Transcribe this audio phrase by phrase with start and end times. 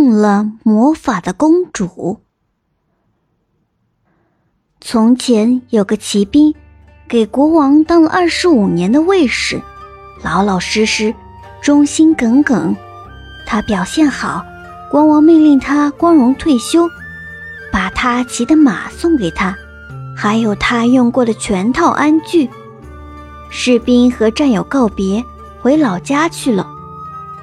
[0.00, 2.22] 中了魔法的公主。
[4.80, 6.54] 从前有个骑兵，
[7.06, 9.60] 给国王当了二十五年的卫士，
[10.24, 11.14] 老老实实，
[11.60, 12.74] 忠心耿耿。
[13.46, 14.42] 他表现好，
[14.90, 16.88] 国王命令他光荣退休，
[17.70, 19.54] 把他骑的马送给他，
[20.16, 22.48] 还有他用过的全套鞍具。
[23.50, 25.22] 士兵和战友告别，
[25.60, 26.66] 回老家去了。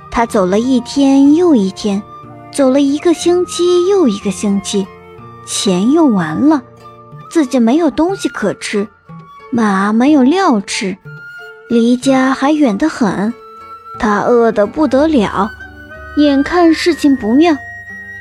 [0.09, 2.01] 他走了一天又一天，
[2.57, 4.87] 走了一个星期又一个星期，
[5.45, 6.63] 钱用完了。
[7.29, 8.87] 自己没有东西可吃，
[9.51, 10.97] 马没有料吃，
[11.69, 13.31] 离家还远得很，
[13.99, 15.51] 他饿得不得了。
[16.17, 17.55] 眼看事情不妙，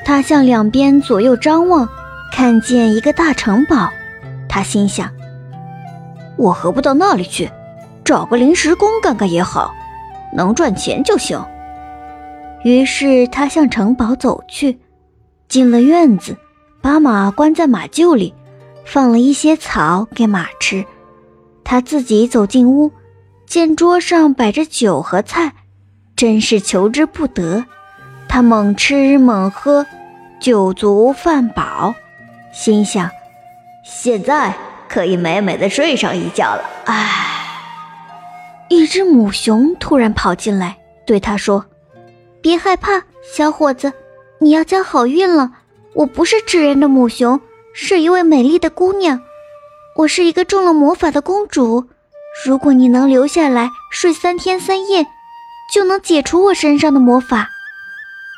[0.04, 1.88] 他向两边左右张望，
[2.30, 3.88] 看见一个大城堡。
[4.50, 5.10] 他心想：
[6.36, 7.50] 我何不到那里去，
[8.04, 9.72] 找个临时工干干也好，
[10.34, 11.42] 能赚钱就行。
[12.66, 14.76] 于是他向城堡走去，
[15.46, 16.36] 进了院子，
[16.80, 18.34] 把马关在马厩里。
[18.84, 20.84] 放了一些草给马吃，
[21.62, 22.90] 他自己走进屋，
[23.46, 25.52] 见桌上摆着酒和菜，
[26.16, 27.64] 真是求之不得。
[28.28, 29.86] 他猛吃猛喝，
[30.40, 31.94] 酒足饭饱，
[32.52, 33.08] 心想：
[33.84, 34.52] 现在
[34.88, 36.64] 可以美美的睡上一觉了。
[36.86, 37.46] 唉，
[38.68, 41.64] 一只母熊突然跑进来，对他说
[42.40, 43.92] ：“别害怕，小伙子，
[44.40, 45.50] 你要交好运了。
[45.94, 47.40] 我不是吃人的母熊。”
[47.78, 49.20] 是一位美丽的姑娘，
[49.96, 51.84] 我是一个中了魔法的公主。
[52.46, 55.06] 如果你能留下来睡三天三夜，
[55.74, 57.50] 就能解除我身上的魔法，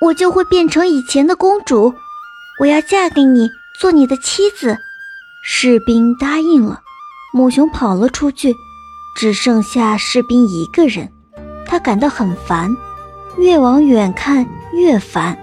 [0.05, 1.95] 我就会变成以前的公主。
[2.59, 3.49] 我要嫁给你，
[3.81, 4.77] 做你的妻子。
[5.45, 6.81] 士兵答应了，
[7.33, 8.53] 母熊跑了出去，
[9.15, 11.09] 只剩下士兵一个人。
[11.65, 12.77] 他感到很烦，
[13.39, 15.37] 越往远看越烦。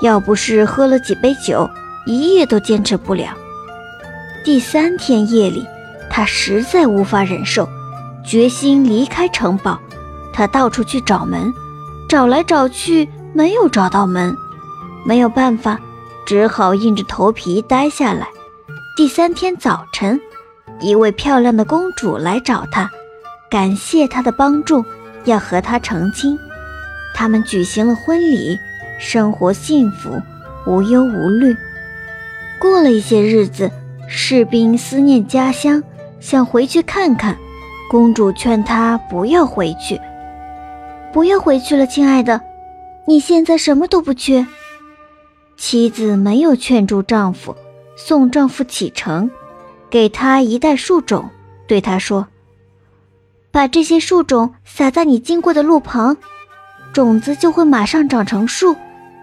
[0.00, 1.68] 要不是喝了几杯酒。
[2.06, 3.36] 一夜都坚持不了。
[4.44, 5.66] 第三天夜里，
[6.08, 7.68] 他实在无法忍受，
[8.24, 9.76] 决心离开城堡。
[10.32, 11.52] 他到处去找门，
[12.08, 14.36] 找来找去没有找到门，
[15.04, 15.80] 没有办法，
[16.24, 18.28] 只好硬着头皮待下来。
[18.96, 20.20] 第三天早晨，
[20.80, 22.88] 一位漂亮的公主来找他，
[23.50, 24.84] 感谢他的帮助，
[25.24, 26.38] 要和他成亲。
[27.16, 28.60] 他们举行了婚礼，
[28.98, 30.20] 生活幸福，
[30.66, 31.56] 无忧无虑。
[32.60, 33.70] 过了一些日子，
[34.06, 35.82] 士兵思念家乡，
[36.20, 37.34] 想回去看看。
[37.88, 39.98] 公主劝他不要回去，
[41.10, 42.38] 不要回去了，亲爱的，
[43.06, 44.46] 你现在什么都不缺。
[45.56, 47.56] 妻子没有劝住丈夫，
[47.96, 49.30] 送丈夫启程，
[49.88, 51.30] 给他一袋树种，
[51.66, 52.26] 对他说
[53.50, 56.18] ：“把这些树种撒在你经过的路旁，
[56.96, 58.74] 种子就会马上长成树，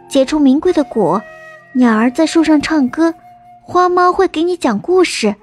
[0.08, 1.20] 结出名贵的果，
[1.72, 3.16] 鸟儿在树上唱歌。”
[3.66, 5.34] 花猫会给你讲故事。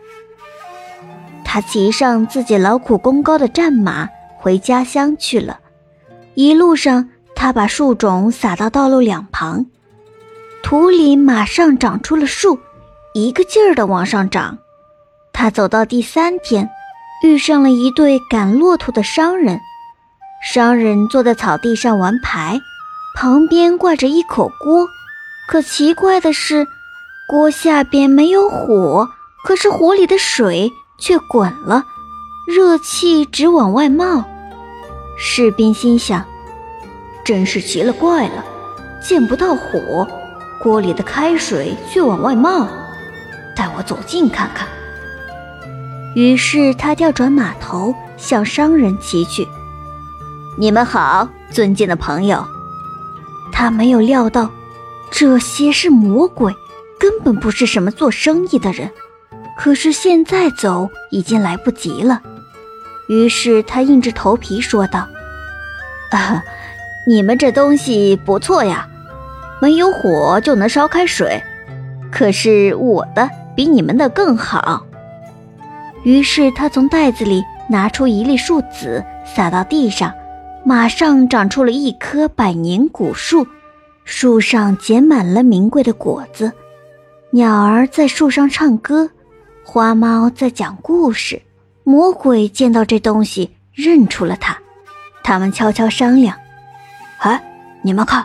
[1.45, 5.59] 他骑上自己劳苦功高的战马回家乡去了。
[6.35, 9.67] 一路上，他把树种撒到道路两旁，
[10.63, 12.61] 土里马上长出了树，
[13.13, 14.59] 一个劲儿地往上长。
[15.33, 16.71] 他走到第三天，
[17.25, 19.59] 遇上了一对赶骆驼的商人。
[20.43, 22.61] 商人坐在草地上玩牌，
[23.15, 24.89] 旁边挂着一口锅。
[25.49, 26.67] 可奇怪的是。
[27.29, 29.09] 锅下边没有火，
[29.45, 31.85] 可是火里的水却滚了，
[32.45, 34.25] 热气直往外冒。
[35.17, 36.27] 士兵心想：
[37.25, 38.45] 真是奇了怪了，
[39.01, 40.09] 见不到火，
[40.61, 42.67] 锅里的开水却往外冒。
[43.55, 44.67] 带我走近看看。
[46.17, 49.47] 于是他调转马头向商人骑去。
[50.59, 52.45] 你们好，尊敬的朋友。
[53.53, 54.51] 他没有料到，
[55.11, 56.55] 这些是魔鬼。
[56.99, 58.91] 根本不是什么做生意的人，
[59.57, 62.21] 可是现在走已经来不及了。
[63.09, 65.09] 于是他硬着头皮说道
[66.13, 66.45] ：“啊，
[67.09, 68.87] 你们这东西不错呀，
[69.63, 71.43] 没有火就能烧开水。
[72.13, 74.85] 可是我的比你们的更好。”
[76.05, 80.13] 于是他从袋子里拿出一粒树籽，撒到地上，
[80.71, 83.45] 马上长出了一棵百年古树，
[84.05, 86.53] 树上结满了名贵的果子。
[87.33, 89.11] 鸟儿在树上唱歌，
[89.65, 91.43] 花猫在讲故事。
[91.83, 94.57] 魔鬼见到这东西，认出了它。
[95.25, 96.39] 他们悄悄商量
[97.19, 97.43] ：“哎，
[97.83, 98.25] 你们看，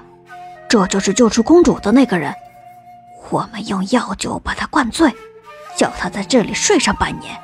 [0.69, 2.31] 这就是救出公主的那个人。
[3.31, 5.11] 我们用药酒把他灌醉，
[5.75, 7.35] 叫他在这里睡上半年。”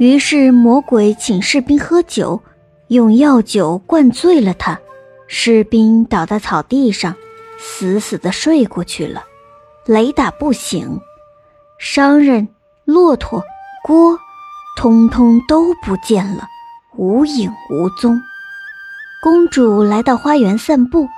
[0.00, 2.42] 于是魔鬼请士兵喝酒，
[2.88, 4.78] 用药酒灌醉了他。
[5.28, 7.14] 士兵倒在草地上，
[7.58, 9.24] 死死的睡过去了，
[9.84, 11.00] 雷打不醒。
[11.78, 12.48] 商人、
[12.84, 13.42] 骆驼、
[13.82, 14.18] 锅，
[14.76, 16.46] 通通都不见了，
[16.96, 18.20] 无影无踪。
[19.22, 21.08] 公主来到花园散步，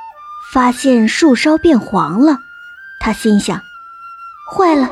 [0.52, 2.38] 发现树梢变黄了，
[3.00, 3.60] 她心想：
[4.50, 4.90] 坏了，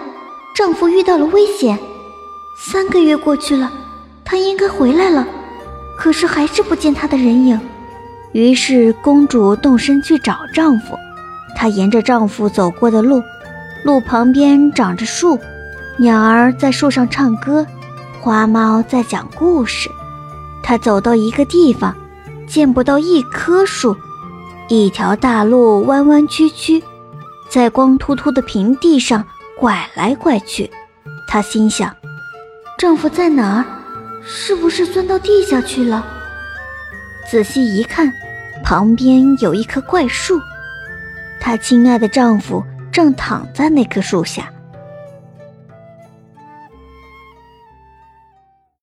[0.55, 1.79] 丈夫遇到了危险。
[2.59, 3.73] 三个月过去了，
[4.25, 5.27] 他应该回来了，
[5.97, 7.61] 可是还是不见他的人影。
[8.33, 10.97] 于是公主动身去找丈夫。
[11.57, 13.23] 她沿着丈夫走过的路，
[13.83, 15.39] 路旁边长着树，
[15.99, 17.67] 鸟儿在树上唱歌，
[18.21, 19.89] 花猫在讲故事。
[20.63, 21.97] 她走到一个地方，
[22.47, 23.97] 见不到一棵树，
[24.69, 26.83] 一条大路弯弯曲曲，
[27.49, 29.25] 在光秃秃的平地上
[29.59, 30.71] 拐来拐去。
[31.27, 31.91] 她心想：
[32.77, 33.65] 丈夫在哪儿？
[34.27, 36.05] 是不是钻到地下去了？
[37.31, 38.13] 仔细一看。
[38.65, 40.41] 旁边有一棵怪树，
[41.39, 44.51] 她亲爱的丈夫正躺在那棵树下。